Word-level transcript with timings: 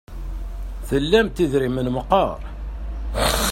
Tlamt 0.87 1.37
idrimen 1.43 1.77
meqqar? 1.95 2.39